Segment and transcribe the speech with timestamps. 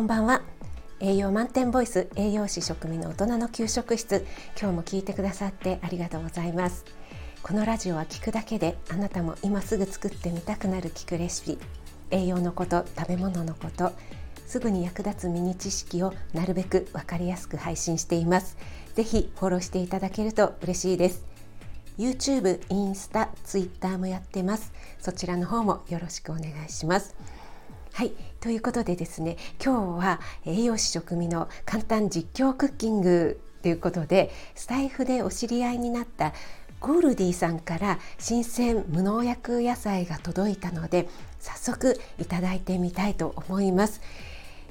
[0.00, 0.40] こんばんは。
[1.00, 4.24] 栄養満点ボイス栄養士食味の大人の給食室。
[4.58, 6.86] 今日も聞いてくださってありがとうございます。
[7.42, 11.58] このラジオは聞くだけであなたも今すぐ作ってみたくなる聞くレシピ。
[12.10, 13.92] 栄養のこと食べ物のこと
[14.46, 18.56] すぐに役立つミニ知識をなるべくわかりやすく配信しています。
[18.94, 21.26] ぜひフォローしていただけると嬉しいです。
[21.98, 24.72] YouTube、インスタ、Twitter もやってます。
[24.98, 27.14] そちらの方もよろしくお願いします。
[28.00, 36.32] はいということでですね今日は栄養士食味の簡単実況クッキングということでスタイフでお知り合いになった
[36.80, 41.10] ゴールディさんから新鮮無農薬野菜が届いたので
[41.40, 44.00] 早速いただいてみたいと思います。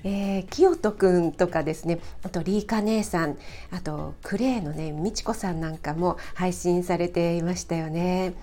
[0.03, 3.37] えー、清人くんとかですねあとリーカ姉さん
[3.70, 8.34] あとクレイのね美智子さんなんかも配信されていましたよね。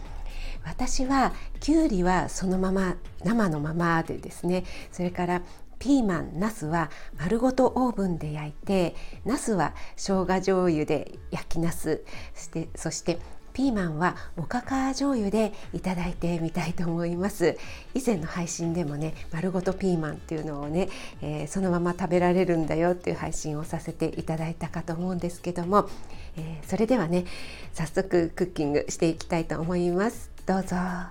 [0.67, 4.65] 私はきゅうりはそのまま生のままでですね。
[4.93, 5.43] それから
[5.79, 12.03] ピーマン、ナスは丸ごとオーブンで焼いてナスは生姜醤油で焼きナス。
[12.35, 13.19] してそして
[13.53, 17.57] ピーマンはおかか醤油でいただいてみたいと思います。
[17.95, 20.89] 以前の配信でもね丸ごとピーマンっていうのをね、
[21.23, 25.89] えー、そのまま食べられるんだよっていう配信をさせていただいたかと思うんですけども、
[26.37, 27.25] えー、それではね
[27.73, 30.36] 早速クッキングしていきたいと思います。
[30.47, 30.77] どうぞ。
[30.77, 31.11] は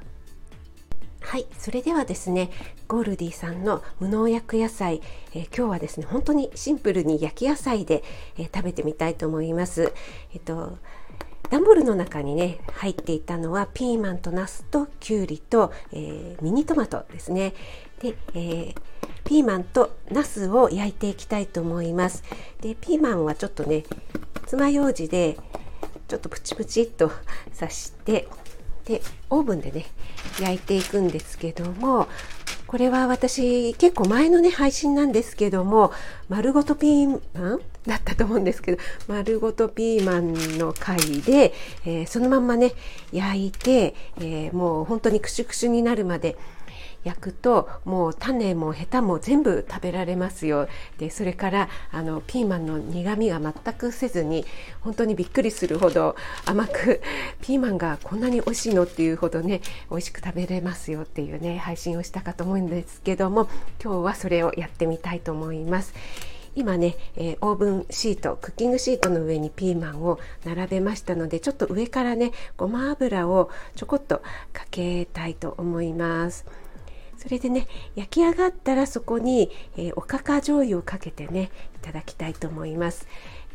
[1.38, 2.52] いそれではですね
[2.88, 5.02] ゴールディさんの無農薬野菜、
[5.34, 8.02] えー、今日はですね本当にシンプルに焼き野菜で、
[8.38, 9.92] えー、食べてみたいと思います。
[10.34, 10.78] えっと
[11.50, 17.54] 段ボールの中にね入っていたのはピーマンとナスときゅうりと、えー、ミニトマトですね。
[18.00, 18.76] で、えー、
[19.26, 22.24] ピーマンとナスを焼いていきたいと思います。
[22.62, 23.84] でピーマンはちょっとね
[24.46, 25.38] 爪楊枝で
[26.08, 27.12] ちょっとプチプチっと
[27.60, 28.30] 刺して
[28.86, 29.86] でオーブンでね
[30.40, 32.08] 焼いていくんですけども
[32.68, 35.92] これは私結構前のね配信なんですけども
[36.30, 41.54] 丸ごとピーマンだったと思うんですけど丸ごとピーマンの回で、
[41.86, 42.74] えー、そのまんまね
[43.12, 46.38] 焼いて、えー、もう本当にクシュクシュになるまで
[47.06, 50.68] 焼くともう種もヘタも全部食べられますよ
[50.98, 54.44] でそれからあのピーマンの苦みが全くせずに
[54.82, 57.02] 本当にびっくりするほど甘く
[57.42, 59.62] ピーマンがこんなに美味しいのっていうほどね
[59.92, 63.48] 美味しく食べれますよっていうね配信をしたかと思うんですけども
[63.82, 65.94] 今日はそれをやってみたいと思います。
[66.56, 74.20] 今ね、えー、オーブンシートクッキングシートの上にピーマンを並べましたのでちょっと上からねごま油をちょこっと
[74.54, 76.46] かけたいと思います。
[77.26, 83.08] それでね焼き上がったらそこに、えー、おかか醤油をかけてねいただきたいと思います。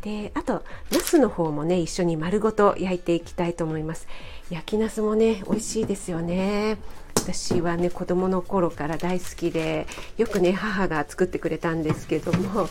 [0.03, 4.09] であとナスの方もね一緒に丸ごと焼いていきたいと思います。
[4.51, 6.79] 焼きナスもね美味しいですよね。
[7.17, 9.87] 私はね子供の頃から大好きで
[10.17, 12.69] よくね母が作ってくれたんですけども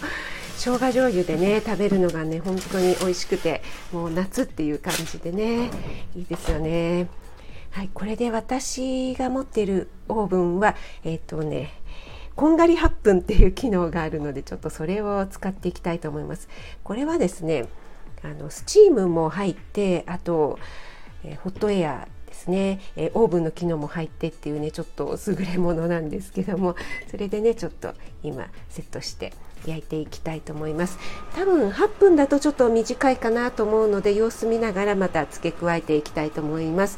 [0.58, 3.62] 生姜醤油でね食べるのがね本当に美味しくて
[3.94, 5.70] もう夏っていう感じでね
[6.16, 7.08] いいですよね。
[7.72, 11.72] はい、これで私が持っているオーブンは、えっ、ー、とね、
[12.36, 16.50] こんがり8分っていう機能があるので、ちょっとそれを使っていきたいと思います。
[16.84, 17.68] これはですね、
[18.24, 20.60] あのスチームも入って、あと、
[21.24, 26.76] えー、ホットエアですね、えー、オーブンの機能も入ってっていうねちょっと優れものなんですけども
[27.10, 27.94] それでねちょっと
[28.24, 29.34] 今セットして
[29.66, 30.98] 焼いていきたいと思います。
[31.36, 36.98] 多分8分だとちょっと短いかなと思うので様子見ながらまた付け加えていきたいと思います。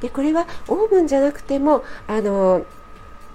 [0.00, 2.64] でこれはオーブンじゃなくてもあの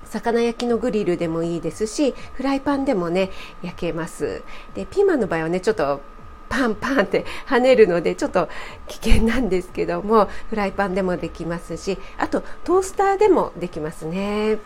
[0.05, 3.31] 魚焼きのグリルでもいいですしフライパンでもね
[3.61, 4.43] 焼けます。
[4.75, 6.01] でピーマンの場合はねちょっと
[6.49, 8.47] パンパンって跳ねるのでちょっと
[8.87, 14.59] 危険なんですけどもフライパンでもできますしあとトースターでもできますね。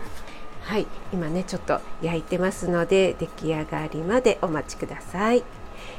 [0.63, 0.87] はい。
[1.13, 5.43] 今ねちょっと焼いてますので出来上がりまでお待ちください。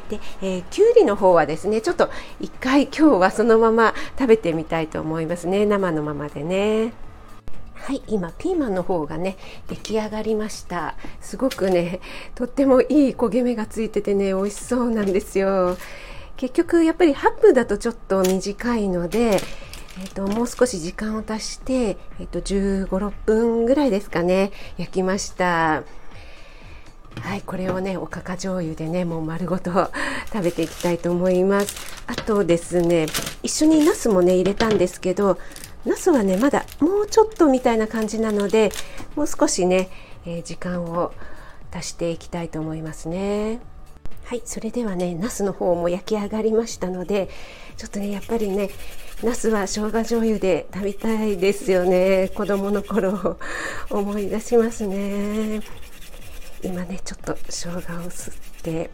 [0.08, 2.10] で、えー、きゅうりの方はですねちょっと
[2.41, 5.66] 一回今日はそのまま食べてみたいと思いますね。
[5.66, 6.92] 生のままでね。
[7.74, 9.38] はい今ピーマンの方がね
[9.68, 10.94] 出来上がりました。
[11.21, 12.00] すごくね
[12.34, 15.77] とってもいい焦げ目がついててね美味しそうなんですよ。
[16.36, 19.41] 結局やっぱり8分だとちょっと短いので
[20.00, 25.83] えーと、もう少し時間を足して、えーと、と15、6分ぐらいですかね焼きました。
[27.20, 29.91] はいこれをねおかか醤油でねもう丸ごと
[30.32, 31.76] 食べていきたいと思います。
[32.06, 33.06] あとですね
[33.42, 35.38] 一緒にナスもね入れたんですけど
[35.84, 38.72] ナスはねまだもうちょっとみたいな感じなので
[39.15, 39.91] もう少しね、
[40.24, 41.12] えー、時間を
[41.70, 43.60] 足していきたいと思いますね。
[44.24, 47.30] はいそれではねナスの方も焼き上がりましたので
[47.76, 48.71] ちょっとねやっぱりね
[49.22, 52.30] ナスは生姜醤油で食べたいですよね。
[52.34, 53.36] 子供の頃を
[53.91, 55.60] 思い出しますね。
[56.63, 58.91] 今ねちょっと生姜を吸って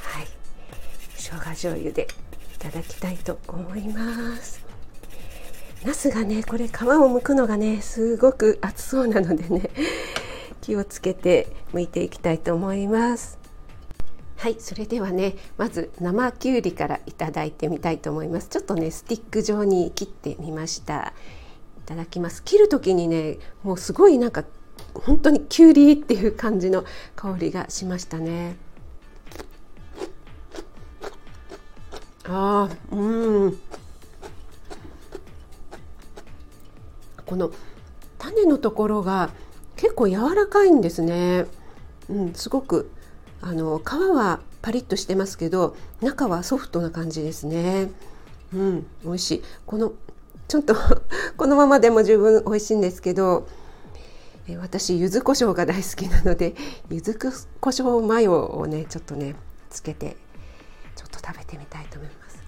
[0.00, 0.26] はい
[1.14, 2.08] 生姜醤油で
[2.54, 4.66] いただきたいと思います。
[5.84, 9.70] ナスがねこれ皮を剥くのがねすごく熱そうなのでね
[10.60, 13.38] 気をつけて剥いていきたいと思います。
[14.36, 18.48] はいそれではねまず生きゅうりからいただいてみたいと思います。
[18.48, 21.12] ちょっとねスティック状に切ってみました。
[21.78, 22.42] いただきます。
[22.42, 24.44] 切る時にねもうすごいなんか
[25.04, 26.84] 本当にきゅうりっていう感じの
[27.16, 28.56] 香りがしましたね
[32.24, 33.58] あーうん
[37.24, 37.50] この
[38.18, 39.30] 種のところが
[39.76, 41.46] 結構柔らかいんですね。
[42.08, 42.90] うん、すごく
[43.42, 47.90] あの皮はパリッとしてますけど中はソフトな感じですね。
[48.52, 49.42] うん、美味しい。
[49.66, 49.92] この
[50.48, 50.74] ちょっと
[51.36, 53.46] このままでも十分美味しいんですけど、
[54.56, 56.54] 私柚子胡椒が大好きなので
[56.90, 57.14] 柚子
[57.60, 59.34] 胡椒マヨをねちょっとね
[59.70, 60.16] つけて
[60.96, 62.42] ちょっと食べてみたいと思います。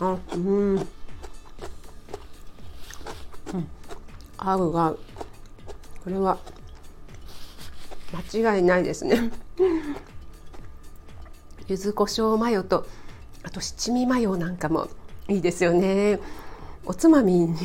[0.00, 0.86] あ、うん。
[4.44, 4.94] 合うが
[6.02, 6.38] これは
[8.32, 9.30] 間違いないですね。
[11.68, 12.86] 柚子胡椒マヨと
[13.44, 14.88] あと七味マヨなんかも
[15.28, 16.18] いいですよね。
[16.84, 17.58] おつまみにね。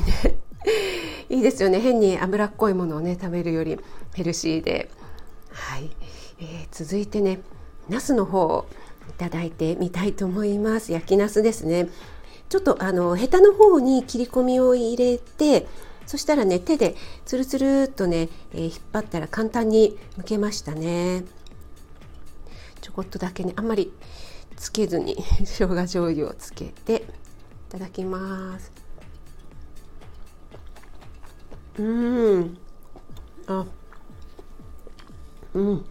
[1.29, 1.79] いいですよね。
[1.79, 3.79] 変に脂っこいものをね食べるより
[4.13, 4.89] ヘルシーで。
[5.51, 5.89] はい、
[6.39, 7.39] えー、続いてね
[7.89, 8.67] ナスの方を
[9.09, 10.91] いただいてみたいと思います。
[10.91, 11.89] 焼きナスですね。
[12.49, 15.67] ちょっとあのヘタの方に切り込みを入れて
[16.05, 16.95] そしたらね手で
[17.25, 21.25] つるつるっとね、えー、引っ張ったら簡単に剥けましたね。
[22.79, 23.91] ちょこっとだけねあんまり
[24.55, 27.01] つけずに 生姜醤油をつけてい
[27.69, 28.86] ただきます。
[31.77, 32.57] うん。
[33.47, 33.65] あ。
[35.53, 35.85] うん。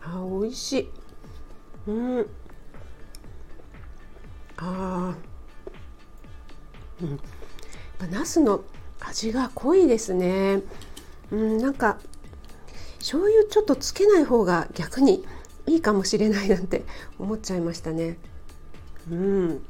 [0.00, 0.90] あ美味しい。
[1.86, 2.26] うん。
[4.58, 5.14] あ
[7.00, 7.04] う
[8.06, 8.62] ん、ナスの
[9.00, 10.62] 味が濃いですね。
[11.30, 11.98] うん、なんか
[12.98, 15.24] 醤油ちょっとつけない方が逆に
[15.66, 16.84] いいかもしれないなんて
[17.18, 18.18] 思っちゃいましたね。
[19.10, 19.64] うん。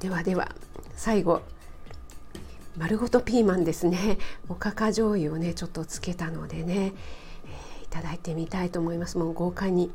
[0.00, 0.54] ではでは
[0.96, 1.42] 最後
[2.76, 4.18] 丸ごとピーマンですね。
[4.48, 6.92] おかか醤油をねちょっとつけたのでね、
[7.46, 9.16] えー、いただいてみたいと思います。
[9.16, 9.92] もう豪快に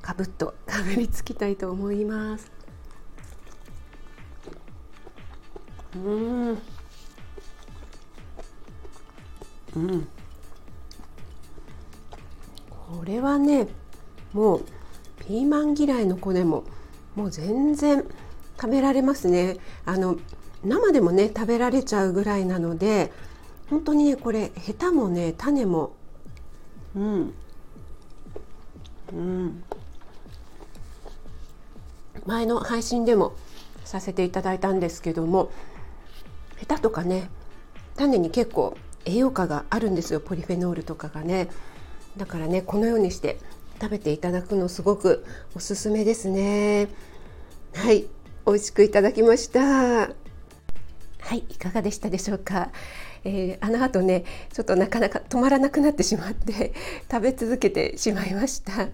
[0.00, 2.52] かぶっとかぶりつきたいと思います。
[5.96, 6.58] うん。
[9.76, 10.08] うん。
[12.70, 13.66] これはね
[14.32, 14.64] もう
[15.26, 16.64] ピーマン嫌いの子でも
[17.16, 18.04] もう全然
[18.60, 19.56] 食べられますね。
[19.84, 20.16] あの
[20.64, 23.12] 生でもね食べられちゃうぐらいなので
[23.70, 25.92] 本当にねこれヘタもね種も。
[26.96, 27.34] うん。
[29.12, 29.62] うん。
[32.26, 33.34] 前の配信でも
[33.84, 35.50] させていただいたんですけども
[36.56, 37.30] ヘタとかね
[37.96, 40.20] 種に結構栄養価があるんですよ。
[40.20, 41.48] ポリフェノールとかがね。
[42.16, 43.38] だからねこのようにして
[43.80, 45.24] 食べていただくのすごく
[45.54, 46.88] おすすめですね。
[47.74, 48.06] はい。
[48.48, 49.60] 美味しくいただきました。
[49.60, 50.08] は
[51.34, 52.70] いいかがでしたでしょうか、
[53.22, 56.72] えー、あの後ねちょっとなかなか止まらなくなってしまって
[57.12, 58.88] 食べ続けてしまいました。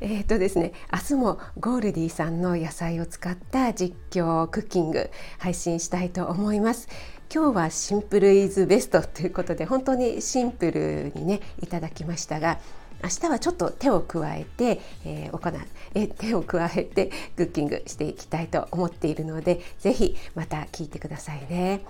[0.00, 6.88] えーとですね、明日もゴールディさんの野菜を使った実況クッキング配信したいと思います。
[7.34, 12.58] 今日はシンプルイズベストということで本当にシンプルにねいただきましたが
[13.02, 15.60] 明日はちょっと手を加えて、えー、行う
[15.94, 21.82] え手を加えて クッキングしていきたいと思っているのでぜひまた聞いてくださいね。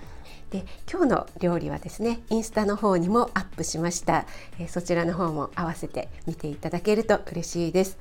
[0.51, 4.25] で今日の料理はですねインスタの方にもアップしました、
[4.59, 7.97] えー、そちらの方も合わせて見ていただけると嬉しいです、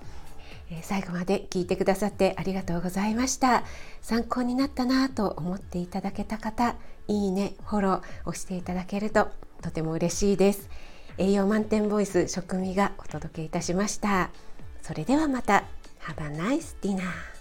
[0.70, 3.64] えー、最後まで聞いてくださってありがとうございました。
[4.00, 6.76] 参考になったなと思っていただけた方
[7.08, 9.28] いいねフォロー押していただけると
[9.62, 10.68] とても嬉しいです。
[11.18, 14.30] 栄養満点ボイス食味がお届けいたしました。
[14.82, 15.64] それではまた。
[16.00, 17.35] Have a nice dinner